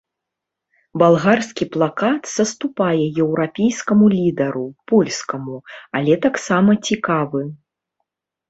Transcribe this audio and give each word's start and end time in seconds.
Балгарскі 1.01 1.63
плакат 1.75 2.21
саступае 2.37 3.03
еўрапейскаму 3.25 4.05
лідару, 4.15 4.65
польскаму, 4.93 5.57
але 6.01 6.13
таксама 6.25 6.71
цікавы. 6.89 7.41